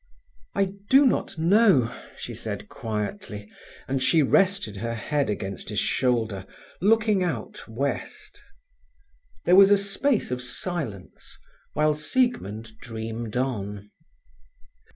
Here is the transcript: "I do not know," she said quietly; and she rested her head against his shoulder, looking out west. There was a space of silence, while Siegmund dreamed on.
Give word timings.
"I 0.55 0.71
do 0.89 1.05
not 1.05 1.37
know," 1.37 1.93
she 2.17 2.33
said 2.33 2.67
quietly; 2.69 3.47
and 3.87 4.01
she 4.01 4.23
rested 4.23 4.77
her 4.77 4.95
head 4.95 5.29
against 5.29 5.69
his 5.69 5.77
shoulder, 5.77 6.47
looking 6.81 7.21
out 7.21 7.61
west. 7.67 8.41
There 9.45 9.55
was 9.55 9.69
a 9.69 9.77
space 9.77 10.31
of 10.31 10.41
silence, 10.41 11.37
while 11.73 11.93
Siegmund 11.93 12.79
dreamed 12.79 13.37
on. 13.37 13.91